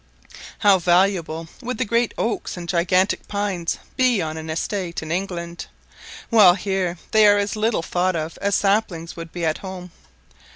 [0.57, 5.67] How valuable would the great oaks and gigantic pines be on an estate in England;
[6.31, 9.91] while here they are as little thought of as saplings would be at home.